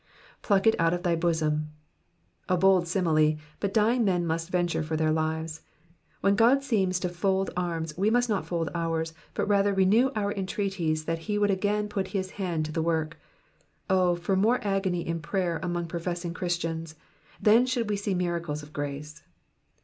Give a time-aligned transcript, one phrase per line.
[0.21, 1.67] '*^^ Pluck it out of thy bosom.'''*
[2.49, 5.61] A bold simile, but dying men must venture for their lives.
[6.21, 10.09] When God seems to fold his arms we must not fold ours, but rather renew
[10.15, 13.19] our entreaties that he would a^ain put his hand to the work.
[13.91, 16.95] O for more agony in prayer among professmg Christians,
[17.39, 19.21] then should we see miracles of grace.